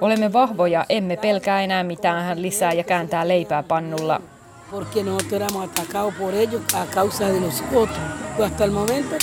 Olemme 0.00 0.32
vahvoja, 0.32 0.84
emme 0.88 1.16
pelkää 1.16 1.62
enää 1.62 1.84
mitään 1.84 2.42
lisää 2.42 2.72
ja 2.72 2.84
kääntää 2.84 3.28
leipää 3.28 3.62
pannulla. 3.62 4.20
Porque 4.74 5.04
nosotros 5.04 5.32
éramos 5.32 5.68
atacados 5.68 6.14
por 6.14 6.34
ellos 6.34 6.62
a 6.74 6.86
causa 6.86 7.28
de 7.28 7.40
nosotros. 7.40 7.98
Pero 8.32 8.44
hasta 8.44 8.64
el 8.64 8.70
momento 8.70 9.16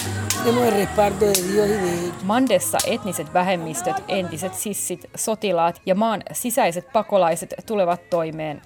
tenemos 0.43 0.67
el 0.67 0.73
respaldo 0.73 1.25
de 1.25 1.33
Dios 1.33 1.67
y 1.67 1.71
de 1.71 1.99
ellos. 1.99 2.23
Mandessa 2.23 2.77
etniset 2.87 3.33
vähemmistöt, 3.33 4.03
entiset 4.07 4.53
sissit, 4.53 5.05
sotilaat 5.15 5.81
ja 5.85 5.95
maan 5.95 6.21
sisäiset 6.31 6.91
pakolaiset 6.93 7.53
tulevat 7.65 8.09
toimeen. 8.09 8.61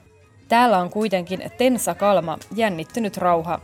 Täällä 0.47 0.77
on 0.77 0.89
kuitenkin 0.89 1.51
tensa 1.57 1.95
kalma, 1.95 2.37
jännittynyt 2.55 3.17
rauha. 3.17 3.59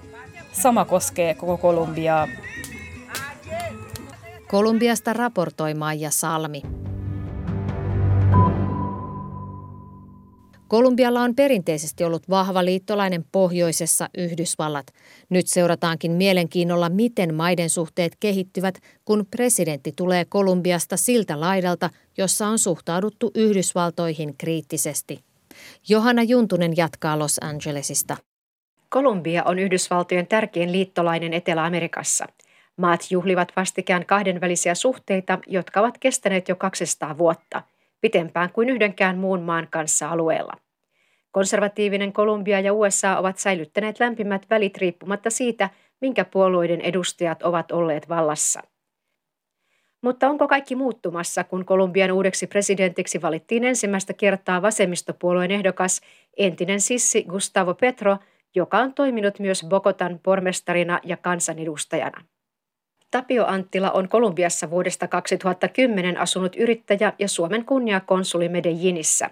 Sama 0.52 0.86
koskee 0.86 1.34
koko 1.34 1.58
Kolumbiaa. 1.58 2.28
Kolumbiasta 4.48 5.14
raportoi 5.14 5.74
Maija 5.74 6.12
Salmi. 6.12 6.62
Kolumbialla 10.72 11.22
on 11.22 11.36
perinteisesti 11.36 12.04
ollut 12.04 12.30
vahva 12.30 12.66
liittolainen 12.66 13.26
pohjoisessa 13.32 14.10
Yhdysvallat. 14.18 14.88
Nyt 15.30 15.48
seurataankin 15.48 16.12
mielenkiinnolla, 16.12 16.90
miten 16.90 17.34
maiden 17.34 17.70
suhteet 17.70 18.16
kehittyvät, 18.20 18.76
kun 19.06 19.26
presidentti 19.32 19.94
tulee 19.96 20.26
Kolumbiasta 20.26 20.98
siltä 20.98 21.40
laidalta, 21.40 21.90
jossa 22.18 22.48
on 22.48 22.60
suhtauduttu 22.60 23.32
Yhdysvaltoihin 23.36 24.38
kriittisesti. 24.38 25.24
Johanna 25.90 26.24
Juntunen 26.24 26.78
jatkaa 26.78 27.20
Los 27.20 27.38
Angelesista. 27.42 28.18
Kolumbia 28.90 29.44
on 29.44 29.60
Yhdysvaltojen 29.60 30.28
tärkein 30.28 30.72
liittolainen 30.72 31.34
Etelä-Amerikassa. 31.34 32.26
Maat 32.78 33.08
juhlivat 33.10 33.52
vastikään 33.56 34.06
kahdenvälisiä 34.06 34.76
suhteita, 34.76 35.40
jotka 35.48 35.80
ovat 35.80 35.98
kestäneet 35.98 36.50
jo 36.50 36.56
200 36.56 37.18
vuotta, 37.18 37.62
pitempään 38.02 38.52
kuin 38.52 38.70
yhdenkään 38.70 39.18
muun 39.18 39.42
maan 39.42 39.68
kanssa 39.72 40.10
alueella. 40.10 40.54
Konservatiivinen 41.32 42.14
Kolumbia 42.14 42.60
ja 42.60 42.74
USA 42.74 43.18
ovat 43.18 43.38
säilyttäneet 43.38 44.00
lämpimät 44.00 44.46
välit 44.50 44.78
riippumatta 44.78 45.30
siitä, 45.30 45.70
minkä 46.02 46.26
puolueiden 46.26 46.82
edustajat 46.82 47.44
ovat 47.44 47.72
olleet 47.72 48.10
vallassa. 48.10 48.62
Mutta 50.02 50.30
onko 50.30 50.48
kaikki 50.48 50.76
muuttumassa, 50.76 51.44
kun 51.44 51.66
Kolumbian 51.66 52.12
uudeksi 52.12 52.48
presidentiksi 52.48 53.22
valittiin 53.22 53.64
ensimmäistä 53.64 54.14
kertaa 54.14 54.62
vasemmistopuolueen 54.62 55.52
ehdokas 55.52 56.02
entinen 56.38 56.82
sissi 56.82 57.24
Gustavo 57.24 57.74
Petro, 57.74 58.18
joka 58.56 58.78
on 58.78 58.94
toiminut 58.94 59.40
myös 59.40 59.66
Bogotan 59.70 60.20
pormestarina 60.24 61.00
ja 61.04 61.18
kansanedustajana. 61.18 62.26
Tapio 63.12 63.46
Anttila 63.46 63.92
on 63.92 64.10
Kolumbiassa 64.10 64.70
vuodesta 64.70 65.08
2010 65.08 66.18
asunut 66.18 66.56
yrittäjä 66.56 67.14
ja 67.20 67.28
Suomen 67.28 67.66
kunniakonsuli 67.66 68.50
Medellinissä. 68.50 69.30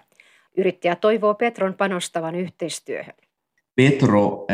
Yrittäjä 0.57 0.95
toivoo 0.95 1.33
Petron 1.33 1.73
panostavan 1.73 2.35
yhteistyöhön. 2.35 3.15
Petro 3.75 4.47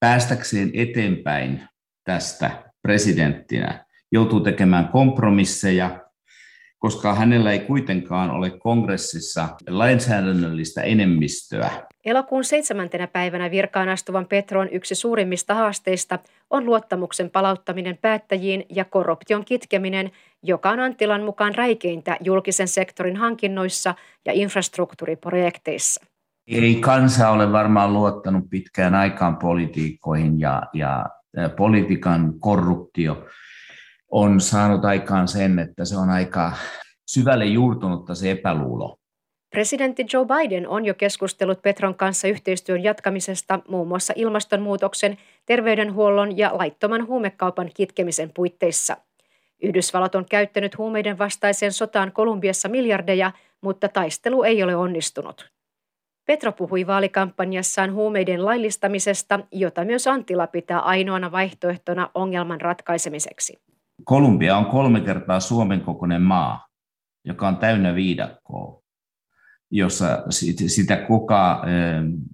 päästäkseen 0.00 0.70
eteenpäin 0.74 1.62
tästä 2.04 2.50
presidenttinä 2.82 3.84
joutuu 4.12 4.40
tekemään 4.40 4.88
kompromisseja, 4.88 6.09
koska 6.80 7.14
hänellä 7.14 7.52
ei 7.52 7.58
kuitenkaan 7.58 8.30
ole 8.30 8.50
kongressissa 8.50 9.48
lainsäädännöllistä 9.68 10.82
enemmistöä. 10.82 11.70
Elokuun 12.04 12.44
seitsemäntenä 12.44 13.06
päivänä 13.06 13.50
virkaan 13.50 13.88
astuvan 13.88 14.26
Petron 14.26 14.68
yksi 14.68 14.94
suurimmista 14.94 15.54
haasteista 15.54 16.18
on 16.50 16.66
luottamuksen 16.66 17.30
palauttaminen 17.30 17.98
päättäjiin 18.02 18.64
ja 18.68 18.84
korruption 18.84 19.44
kitkeminen, 19.44 20.10
joka 20.42 20.70
on 20.70 20.80
Antilan 20.80 21.22
mukaan 21.22 21.54
räikeintä 21.54 22.16
julkisen 22.20 22.68
sektorin 22.68 23.16
hankinnoissa 23.16 23.94
ja 24.26 24.32
infrastruktuuriprojekteissa. 24.32 26.04
Ei 26.46 26.74
kansa 26.74 27.30
ole 27.30 27.52
varmaan 27.52 27.92
luottanut 27.92 28.44
pitkään 28.50 28.94
aikaan 28.94 29.36
politiikkoihin 29.36 30.40
ja, 30.40 30.62
ja 30.72 31.06
politiikan 31.56 32.34
korruptio 32.40 33.24
on 34.10 34.40
saanut 34.40 34.84
aikaan 34.84 35.28
sen, 35.28 35.58
että 35.58 35.84
se 35.84 35.96
on 35.96 36.10
aika 36.10 36.52
syvälle 37.06 37.44
juurtunutta 37.44 38.14
se 38.14 38.30
epäluulo. 38.30 38.96
Presidentti 39.50 40.06
Joe 40.12 40.26
Biden 40.26 40.68
on 40.68 40.84
jo 40.84 40.94
keskustellut 40.94 41.62
Petron 41.62 41.94
kanssa 41.94 42.28
yhteistyön 42.28 42.82
jatkamisesta 42.82 43.60
muun 43.68 43.88
muassa 43.88 44.12
ilmastonmuutoksen, 44.16 45.18
terveydenhuollon 45.46 46.38
ja 46.38 46.50
laittoman 46.52 47.06
huumekaupan 47.06 47.70
kitkemisen 47.74 48.30
puitteissa. 48.34 48.96
Yhdysvallat 49.62 50.14
on 50.14 50.24
käyttänyt 50.30 50.78
huumeiden 50.78 51.18
vastaiseen 51.18 51.72
sotaan 51.72 52.12
Kolumbiassa 52.12 52.68
miljardeja, 52.68 53.32
mutta 53.60 53.88
taistelu 53.88 54.42
ei 54.42 54.62
ole 54.62 54.76
onnistunut. 54.76 55.50
Petro 56.26 56.52
puhui 56.52 56.86
vaalikampanjassaan 56.86 57.94
huumeiden 57.94 58.44
laillistamisesta, 58.44 59.40
jota 59.52 59.84
myös 59.84 60.06
Antila 60.06 60.46
pitää 60.46 60.80
ainoana 60.80 61.32
vaihtoehtona 61.32 62.10
ongelman 62.14 62.60
ratkaisemiseksi. 62.60 63.69
Kolumbia 64.04 64.56
on 64.56 64.66
kolme 64.66 65.00
kertaa 65.00 65.40
Suomen 65.40 65.80
kokoinen 65.80 66.22
maa, 66.22 66.66
joka 67.24 67.48
on 67.48 67.56
täynnä 67.56 67.94
viidakkoa, 67.94 68.82
jossa 69.70 70.24
sitä 70.66 70.96
koka 70.96 71.62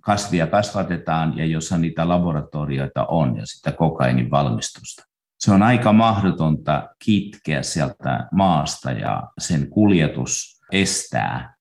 kasvia 0.01 0.47
kasvatetaan 0.47 1.39
ja 1.39 1.47
jossa 1.47 1.79
niitä 1.79 2.09
laboratorioita 2.09 3.07
on 3.07 3.37
ja 3.37 3.43
sitä 3.47 3.73
kokainin 3.73 4.31
valmistusta. 4.31 5.03
Se 5.39 5.53
on 5.53 5.63
aika 5.63 5.93
mahdotonta 5.93 6.89
kitkeä 7.05 7.63
sieltä 7.63 8.29
maasta 8.33 8.91
ja 8.91 9.23
sen 9.39 9.71
kuljetus 9.71 10.61
estää 10.73 11.57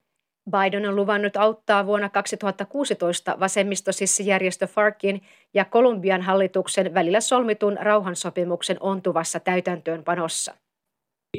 Biden 0.52 0.90
on 0.90 0.96
luvannut 0.96 1.38
auttaa 1.38 1.86
vuonna 1.86 2.10
2016 2.10 3.38
vasemmistosissijärjestö 3.40 4.68
Farkin 4.68 5.22
ja 5.56 5.66
Kolumbian 5.66 6.22
hallituksen 6.22 6.94
välillä 6.94 7.22
solmitun 7.22 7.78
rauhansopimuksen 7.82 8.78
ontuvassa 8.80 9.40
täytäntöönpanossa. 9.40 10.54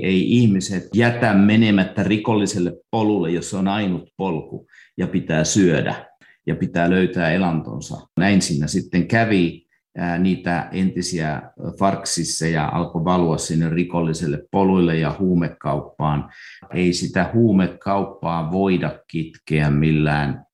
Ei 0.02 0.32
ihmiset 0.32 0.88
jätä 0.94 1.34
menemättä 1.34 2.02
rikolliselle 2.02 2.72
polulle, 2.90 3.30
jos 3.30 3.54
on 3.54 3.68
ainut 3.68 4.10
polku 4.16 4.66
ja 4.98 5.06
pitää 5.06 5.44
syödä 5.44 5.94
ja 6.46 6.56
pitää 6.56 6.90
löytää 6.90 7.30
elantonsa. 7.30 8.06
Näin 8.16 8.42
siinä 8.42 8.66
sitten 8.66 9.08
kävi 9.08 9.66
niitä 10.18 10.68
entisiä 10.72 11.42
farksisseja 11.78 12.68
alkoi 12.68 13.04
valua 13.04 13.38
sinne 13.38 13.70
rikolliselle 13.70 14.42
poluille 14.50 14.96
ja 14.96 15.16
huumekauppaan. 15.18 16.30
Ei 16.74 16.92
sitä 16.92 17.30
huumekauppaa 17.34 18.52
voida 18.52 18.98
kitkeä 19.10 19.70
millään 19.70 20.46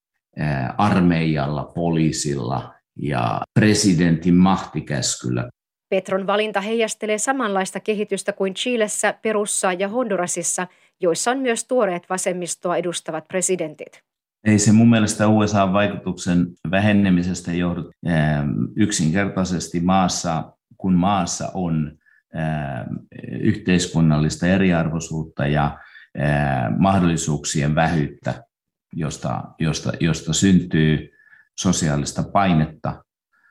armeijalla, 0.78 1.72
poliisilla 1.74 2.71
ja 2.98 3.40
presidentin 3.54 4.34
mahtikäskyllä. 4.34 5.48
Petron 5.90 6.26
valinta 6.26 6.60
heijastelee 6.60 7.18
samanlaista 7.18 7.80
kehitystä 7.80 8.32
kuin 8.32 8.54
Chilessä, 8.54 9.14
Perussa 9.22 9.72
ja 9.72 9.88
Hondurasissa, 9.88 10.66
joissa 11.00 11.30
on 11.30 11.38
myös 11.38 11.64
tuoreet 11.64 12.02
vasemmistoa 12.10 12.76
edustavat 12.76 13.28
presidentit. 13.28 14.02
Ei 14.46 14.58
se 14.58 14.72
mun 14.72 14.90
mielestä 14.90 15.28
USA-vaikutuksen 15.28 16.46
vähenemisestä 16.70 17.52
johdu 17.52 17.90
ähm, 18.06 18.48
yksinkertaisesti 18.76 19.80
maassa, 19.80 20.52
kun 20.76 20.94
maassa 20.94 21.50
on 21.54 21.92
ähm, 22.36 22.94
yhteiskunnallista 23.40 24.46
eriarvoisuutta 24.46 25.46
ja 25.46 25.78
äh, 26.20 26.78
mahdollisuuksien 26.78 27.74
vähyyttä, 27.74 28.44
josta, 28.92 29.44
josta, 29.58 29.92
josta 30.00 30.32
syntyy 30.32 31.11
sosiaalista 31.60 32.22
painetta 32.22 33.04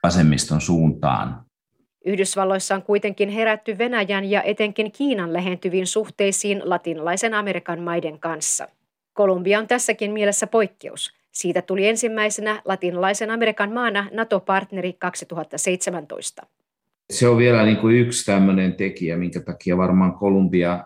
vasemmiston 0.04 0.62
suuntaan. 0.62 1.46
Yhdysvalloissa 2.06 2.76
on 2.76 2.84
kuitenkin 2.84 3.30
herätty 3.30 3.78
Venäjän 3.78 4.26
ja 4.26 4.42
etenkin 4.44 4.92
Kiinan 4.92 5.34
lähentyviin 5.34 5.88
suhteisiin 5.88 6.62
latinalaisen 6.66 7.34
Amerikan 7.34 7.80
maiden 7.80 8.20
kanssa. 8.20 8.68
Kolumbia 9.14 9.60
on 9.60 9.68
tässäkin 9.68 10.12
mielessä 10.12 10.48
poikkeus. 10.48 11.14
Siitä 11.32 11.62
tuli 11.62 11.88
ensimmäisenä 11.88 12.62
latinalaisen 12.66 13.30
Amerikan 13.30 13.72
maana 13.72 14.08
NATO-partneri 14.12 14.94
2017. 14.94 16.48
Se 17.10 17.28
on 17.28 17.38
vielä 17.38 17.66
niin 17.66 17.78
kuin 17.78 17.96
yksi 17.96 18.26
tämmöinen 18.26 18.74
tekijä, 18.74 19.18
minkä 19.18 19.40
takia 19.40 19.78
varmaan 19.78 20.14
Kolumbia 20.14 20.84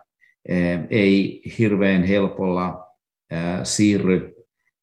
eh, 0.49 0.79
ei 0.89 1.41
hirveän 1.59 2.03
helpolla 2.03 2.87
eh, 3.31 3.39
siirry 3.63 4.35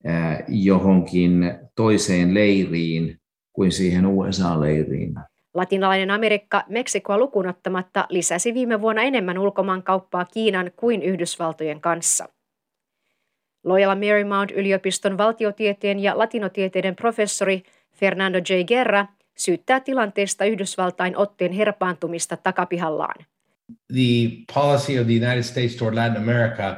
eh, 0.04 0.44
johonkin 0.48 1.58
toiseen 1.76 2.34
leiriin 2.34 3.20
kuin 3.52 3.72
siihen 3.72 4.06
USA-leiriin. 4.06 5.14
Latinalainen 5.54 6.10
Amerikka 6.10 6.64
Meksikoa 6.68 7.18
lukunottamatta 7.18 8.06
lisäsi 8.08 8.54
viime 8.54 8.80
vuonna 8.80 9.02
enemmän 9.02 9.38
ulkomaankauppaa 9.38 10.24
Kiinan 10.24 10.70
kuin 10.76 11.02
Yhdysvaltojen 11.02 11.80
kanssa. 11.80 12.28
Loyola 13.64 13.94
Marymount-yliopiston 13.94 15.18
valtiotieteen 15.18 15.98
ja 15.98 16.18
latinotieteiden 16.18 16.96
professori 16.96 17.62
Fernando 17.94 18.38
J. 18.38 18.64
Guerra 18.66 19.06
syyttää 19.36 19.80
tilanteesta 19.80 20.44
Yhdysvaltain 20.44 21.16
otteen 21.16 21.52
herpaantumista 21.52 22.36
takapihallaan. 22.36 23.24
The 23.92 24.30
policy 24.54 24.98
of 25.00 25.06
the 25.06 25.26
United 25.26 25.42
States 25.42 25.76
toward 25.76 25.94
Latin 25.94 26.16
America 26.16 26.76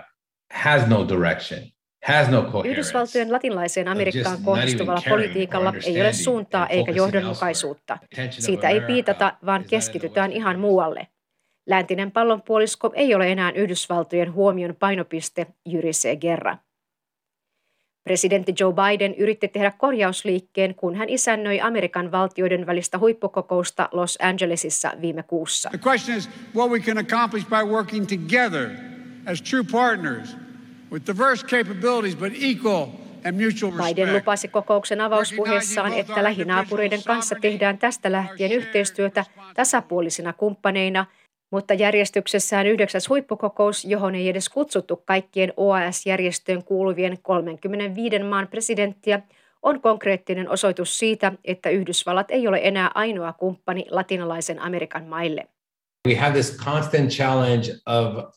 has 0.52 0.88
no 0.88 1.08
direction. 1.08 1.73
Has 2.08 2.28
no 2.28 2.42
coherence. 2.42 2.68
Yhdysvaltojen 2.68 3.32
latinalaiseen 3.32 3.88
Amerikkaan 3.88 4.38
kohdistuvalla 4.42 5.02
politiikalla 5.08 5.72
ei 5.86 6.00
ole 6.00 6.12
suuntaa 6.12 6.66
eikä 6.66 6.92
johdonmukaisuutta. 6.92 7.98
Siitä 8.30 8.68
ei 8.68 8.80
piitata, 8.80 9.32
vaan 9.46 9.64
keskitytään 9.64 10.32
ihan 10.32 10.58
muualle. 10.58 11.08
Läntinen 11.66 12.12
pallonpuolisko 12.12 12.92
ei 12.94 13.14
ole 13.14 13.32
enää 13.32 13.50
Yhdysvaltojen 13.50 14.32
huomion 14.32 14.76
painopiste, 14.78 15.46
jyrisee 15.66 16.16
Guerra. 16.16 16.58
Presidentti 18.04 18.54
Joe 18.60 18.72
Biden 18.72 19.14
yritti 19.14 19.48
tehdä 19.48 19.72
korjausliikkeen, 19.78 20.74
kun 20.74 20.94
hän 20.94 21.08
isännöi 21.08 21.60
Amerikan 21.60 22.12
valtioiden 22.12 22.66
välistä 22.66 22.98
huippukokousta 22.98 23.88
Los 23.92 24.18
Angelesissa 24.22 24.92
viime 25.00 25.22
kuussa. 25.22 25.68
The 25.68 25.90
question 25.90 26.18
is 26.18 26.30
what 26.56 26.70
we 26.70 26.80
can 26.80 26.98
accomplish 26.98 27.48
by 27.48 27.70
working 27.70 28.06
together 28.06 28.70
as 29.26 29.42
true 29.42 29.64
partners 29.72 30.36
Biden 33.88 34.14
lupasi 34.14 34.48
kokouksen 34.48 35.00
avauspuheessaan, 35.00 35.92
että 35.92 36.22
lähinaapureiden 36.22 37.02
kanssa 37.06 37.34
tehdään 37.40 37.78
tästä 37.78 38.12
lähtien 38.12 38.52
yhteistyötä 38.52 39.24
tasapuolisina 39.54 40.32
kumppaneina– 40.32 41.06
mutta 41.54 41.74
järjestyksessään 41.74 42.66
yhdeksäs 42.66 43.08
huippukokous, 43.08 43.84
johon 43.84 44.14
ei 44.14 44.28
edes 44.28 44.48
kutsuttu 44.48 44.96
kaikkien 44.96 45.52
OAS-järjestöön 45.56 46.64
kuuluvien 46.64 47.18
35 47.22 48.18
maan 48.18 48.48
presidenttiä, 48.48 49.20
on 49.62 49.80
konkreettinen 49.80 50.48
osoitus 50.48 50.98
siitä, 50.98 51.32
että 51.44 51.70
Yhdysvallat 51.70 52.30
ei 52.30 52.48
ole 52.48 52.60
enää 52.62 52.90
ainoa 52.94 53.32
kumppani 53.32 53.86
latinalaisen 53.90 54.62
Amerikan 54.62 55.04
maille. 55.04 55.48
We 56.08 56.14
have 56.14 56.32
this 56.32 56.56
constant 56.64 57.10
challenge 57.10 57.72
of 57.86 58.34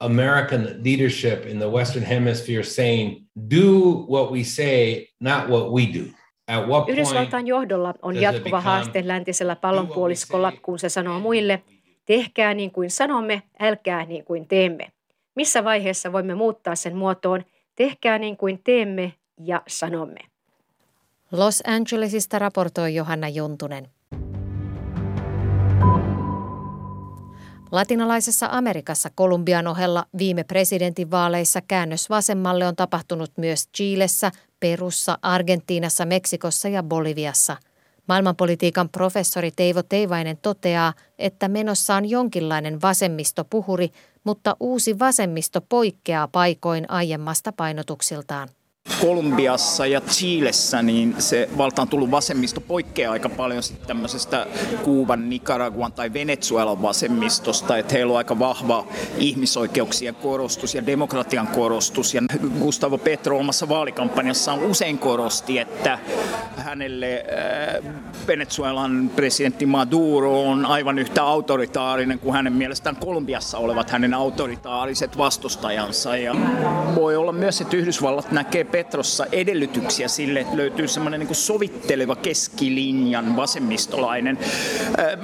American 0.00 0.68
leadership 0.84 1.46
in 1.46 1.58
the 1.58 1.68
Western 1.68 2.04
Hemisphere 2.04 2.62
saying, 2.62 3.26
do 3.50 3.80
what 4.10 4.30
we 4.32 4.44
say, 4.44 5.06
not 5.20 5.48
what 5.48 5.72
we 5.72 5.86
do. 5.86 6.04
Yhdysvaltain 6.88 7.46
johdolla 7.46 7.94
on 8.02 8.20
jatkuva 8.20 8.60
haaste 8.60 9.08
läntisellä 9.08 9.56
pallonpuoliskolla, 9.56 10.52
kun 10.62 10.78
se 10.78 10.88
sanoo 10.88 11.20
muille– 11.20 11.62
Tehkää 12.10 12.54
niin 12.54 12.70
kuin 12.70 12.90
sanomme, 12.90 13.42
älkää 13.60 14.04
niin 14.04 14.24
kuin 14.24 14.48
teemme. 14.48 14.92
Missä 15.34 15.64
vaiheessa 15.64 16.12
voimme 16.12 16.34
muuttaa 16.34 16.74
sen 16.74 16.96
muotoon, 16.96 17.44
tehkää 17.74 18.18
niin 18.18 18.36
kuin 18.36 18.60
teemme 18.64 19.12
ja 19.44 19.62
sanomme. 19.68 20.20
Los 21.32 21.62
Angelesista 21.66 22.38
raportoi 22.38 22.94
Johanna 22.94 23.28
Juntunen. 23.28 23.88
Latinalaisessa 27.72 28.48
Amerikassa 28.50 29.10
Kolumbian 29.14 29.66
ohella 29.66 30.04
viime 30.18 30.44
presidentinvaaleissa 30.44 31.60
käännös 31.60 32.10
vasemmalle 32.10 32.66
on 32.66 32.76
tapahtunut 32.76 33.32
myös 33.36 33.68
Chiilessä, 33.76 34.32
Perussa, 34.60 35.18
Argentiinassa, 35.22 36.04
Meksikossa 36.04 36.68
ja 36.68 36.82
Boliviassa– 36.82 37.56
Maailmanpolitiikan 38.10 38.88
professori 38.88 39.50
Teivo 39.50 39.82
Teivainen 39.82 40.36
toteaa, 40.36 40.92
että 41.18 41.48
menossa 41.48 41.94
on 41.94 42.10
jonkinlainen 42.10 42.82
vasemmistopuhuri, 42.82 43.90
mutta 44.24 44.56
uusi 44.60 44.98
vasemmisto 44.98 45.60
poikkeaa 45.60 46.28
paikoin 46.28 46.90
aiemmasta 46.90 47.52
painotuksiltaan. 47.52 48.48
Kolumbiassa 49.00 49.86
ja 49.86 50.00
Chiilessä 50.00 50.82
niin 50.82 51.14
se 51.18 51.48
valtaan 51.58 51.88
tullut 51.88 52.10
vasemmisto 52.10 52.60
poikkeaa 52.60 53.12
aika 53.12 53.28
paljon 53.28 53.62
sitten 53.62 53.86
tämmöisestä 53.86 54.46
Kuuban, 54.82 55.30
Nicaraguan 55.30 55.92
tai 55.92 56.12
Venezuelan 56.12 56.82
vasemmistosta, 56.82 57.76
että 57.76 57.94
heillä 57.94 58.12
on 58.12 58.18
aika 58.18 58.38
vahva 58.38 58.86
ihmisoikeuksien 59.18 60.14
korostus 60.14 60.74
ja 60.74 60.86
demokratian 60.86 61.46
korostus. 61.46 62.14
Ja 62.14 62.22
Gustavo 62.60 62.98
Petro 62.98 63.38
omassa 63.38 63.68
vaalikampanjassaan 63.68 64.62
usein 64.62 64.98
korosti, 64.98 65.58
että 65.58 65.98
hänelle 66.56 67.24
äh, 67.84 67.94
Venezuelan 68.26 69.10
presidentti 69.16 69.66
Maduro 69.66 70.42
on 70.42 70.66
aivan 70.66 70.98
yhtä 70.98 71.22
autoritaarinen 71.22 72.18
kuin 72.18 72.34
hänen 72.34 72.52
mielestään 72.52 72.96
Kolumbiassa 72.96 73.58
olevat 73.58 73.90
hänen 73.90 74.14
autoritaariset 74.14 75.18
vastustajansa. 75.18 76.16
Ja 76.16 76.34
voi 76.94 77.16
olla 77.16 77.32
myös, 77.32 77.60
että 77.60 77.76
Yhdysvallat 77.76 78.32
näkee 78.32 78.64
Petrossa 78.84 79.26
edellytyksiä 79.32 80.08
sille, 80.08 80.40
että 80.40 80.56
löytyy 80.56 80.88
semmoinen 80.88 81.20
niin 81.20 81.34
sovitteleva 81.34 82.16
keskilinjan 82.16 83.36
vasemmistolainen 83.36 84.38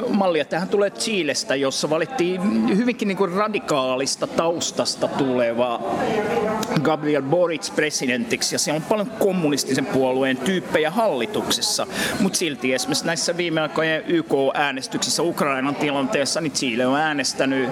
malli. 0.08 0.44
Tähän 0.44 0.68
tulee 0.68 0.90
Chilestä, 0.90 1.56
jossa 1.56 1.90
valittiin 1.90 2.76
hyvinkin 2.76 3.08
niin 3.08 3.32
radikaalista 3.34 4.26
taustasta 4.26 5.08
tuleva 5.08 5.80
Gabriel 6.82 7.22
Boric 7.22 7.74
presidentiksi 7.74 8.54
ja 8.54 8.58
siellä 8.58 8.76
on 8.76 8.82
paljon 8.82 9.10
kommunistisen 9.18 9.86
puolueen 9.86 10.36
tyyppejä 10.36 10.90
hallituksessa, 10.90 11.86
mutta 12.20 12.38
silti 12.38 12.74
esimerkiksi 12.74 13.06
näissä 13.06 13.36
viime 13.36 13.60
aikojen 13.60 14.04
YK-äänestyksissä 14.06 15.22
Ukrainan 15.22 15.74
tilanteessa, 15.74 16.40
niin 16.40 16.52
Chile 16.52 16.86
on 16.86 16.96
äänestänyt 16.96 17.70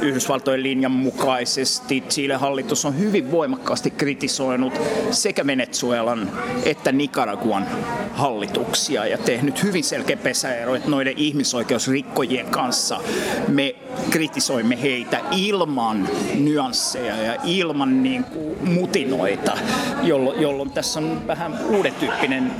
Yhdysvaltojen 0.00 0.62
linjan 0.62 0.92
mukaisesti. 0.92 2.00
Chile 2.08 2.34
hallitus 2.34 2.84
on 2.84 2.98
hyvin 2.98 3.30
voimakkaasti 3.30 3.90
kritisoinut 3.90 4.80
sekä 5.16 5.46
Venezuelan 5.46 6.30
että 6.64 6.92
Nicaraguan 6.92 7.66
hallituksia 8.12 9.06
ja 9.06 9.18
tehnyt 9.18 9.62
hyvin 9.62 9.84
selkeä 9.84 10.16
pesäero, 10.16 10.74
että 10.74 10.90
noiden 10.90 11.14
ihmisoikeusrikkojien 11.16 12.46
kanssa 12.46 13.00
me 13.48 13.74
kritisoimme 14.10 14.82
heitä 14.82 15.20
ilman 15.36 16.08
nyansseja 16.34 17.22
ja 17.22 17.36
ilman 17.44 18.02
niin 18.02 18.24
kuin 18.24 18.68
mutinoita, 18.68 19.58
jolloin, 20.02 20.42
jolloin 20.42 20.70
tässä 20.70 21.00
on 21.00 21.26
vähän 21.26 21.58
uuden 21.64 21.94
tyyppinen 21.94 22.52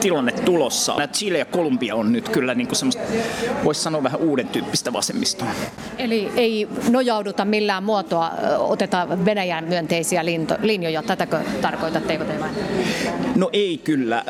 tilanne 0.00 0.32
tulossa. 0.32 0.94
Nämä 0.96 1.08
Chile 1.08 1.38
ja 1.38 1.44
Kolumbia 1.44 1.94
on 1.94 2.12
nyt 2.12 2.28
kyllä 2.28 2.54
niin 2.54 2.66
kuin 2.66 2.76
semmoista, 2.76 3.02
voisi 3.64 3.82
sanoa 3.82 4.02
vähän 4.02 4.20
uuden 4.20 4.48
tyyppistä 4.48 4.92
vasemmistoa. 4.92 5.48
Eli 5.98 6.32
ei 6.36 6.68
nojauduta 6.90 7.44
millään 7.44 7.82
muotoa, 7.82 8.30
oteta 8.58 9.08
Venäjän 9.24 9.64
myönteisiä 9.64 10.22
linjoja, 10.62 11.02
tätäkö 11.02 11.40
tarkoitatte, 11.62 12.12
eikö 12.12 12.24
te 12.24 12.34
No 13.36 13.50
ei 13.52 13.78
kyllä. 13.84 14.24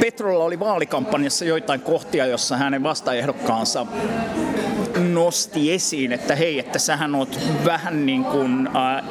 Petrolla 0.00 0.44
oli 0.44 0.60
vaalikampanjassa 0.60 1.44
joitain 1.44 1.80
kohtia, 1.80 2.26
jossa 2.26 2.56
hänen 2.56 2.82
vastaehdokkaansa 2.82 3.86
nosti 4.98 5.72
esiin, 5.72 6.12
että 6.12 6.34
hei, 6.34 6.58
että 6.58 6.78
sähän 6.78 7.14
oot 7.14 7.40
vähän 7.64 8.06
niin 8.06 8.24
kuin 8.24 8.68
äh, 8.76 9.04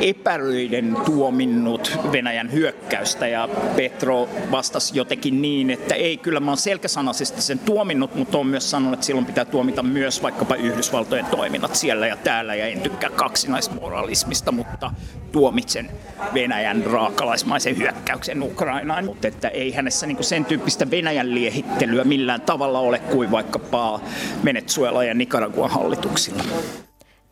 epäröiden 0.00 0.96
tuominnut 1.04 1.98
Venäjän 2.12 2.52
hyökkäystä 2.52 3.26
ja 3.26 3.48
Petro 3.76 4.28
vastasi 4.50 4.98
jotenkin 4.98 5.42
niin, 5.42 5.70
että 5.70 5.94
ei, 5.94 6.16
kyllä 6.16 6.40
mä 6.40 6.50
oon 6.50 6.58
selkäsanaisesti 6.58 7.42
sen 7.42 7.58
tuominnut, 7.58 8.14
mutta 8.14 8.38
on 8.38 8.46
myös 8.46 8.70
sanonut, 8.70 8.94
että 8.94 9.06
silloin 9.06 9.26
pitää 9.26 9.44
tuomita 9.44 9.82
myös 9.82 10.22
vaikkapa 10.22 10.54
Yhdysvaltojen 10.54 11.26
toiminnat 11.26 11.74
siellä 11.74 12.06
ja 12.06 12.16
täällä 12.16 12.54
ja 12.54 12.66
en 12.66 12.80
tykkää 12.80 13.10
kaksinaismoralismista, 13.10 14.52
mutta 14.52 14.90
tuomitsen 15.32 15.90
Venäjän 16.34 16.84
raakalaismaisen 16.86 17.78
hyökkäyksen 17.78 18.42
Ukrainaan, 18.42 19.04
mutta 19.04 19.28
että 19.28 19.48
ei 19.48 19.72
hänessä 19.72 20.06
niin 20.06 20.24
sen 20.24 20.44
tyyppistä 20.44 20.90
Venäjän 20.90 21.34
liehittelyä 21.34 22.04
millään 22.04 22.40
tavalla 22.40 22.78
ole 22.78 22.98
kuin 22.98 23.30
vaikkapa 23.30 24.00
Venezuela 24.44 25.04
ja 25.04 25.14
Nicaraguan 25.18 25.70
hallituksilla. 25.70 26.42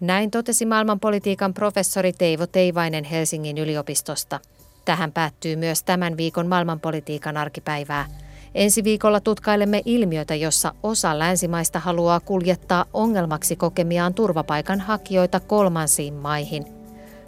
Näin 0.01 0.31
totesi 0.31 0.67
maailmanpolitiikan 0.67 1.55
professori 1.55 2.13
Teivo 2.13 2.47
Teivainen 2.47 3.05
Helsingin 3.05 3.59
yliopistosta. 3.59 4.41
Tähän 4.85 5.13
päättyy 5.13 5.57
myös 5.57 5.83
tämän 5.83 6.17
viikon 6.17 6.47
maailmanpolitiikan 6.47 7.37
arkipäivää. 7.37 8.07
Ensi 8.55 8.85
viikolla 8.85 9.21
tutkailemme 9.21 9.83
ilmiötä, 9.85 10.35
jossa 10.35 10.75
osa 10.83 11.19
länsimaista 11.19 11.79
haluaa 11.79 12.21
kuljettaa 12.21 12.85
ongelmaksi 12.95 13.57
kokemiaan 13.57 14.15
turvapaikanhakijoita 14.15 15.41
kolmansiin 15.41 16.15
maihin. 16.15 16.65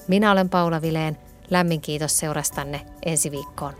Minä 0.09 0.33
olen 0.33 0.49
Paula 0.49 0.83
Vileen. 0.83 1.19
Lämmin 1.51 1.81
kiitos 1.81 2.19
seurastanne 2.19 2.81
ensi 3.07 3.31
viikkoon. 3.31 3.73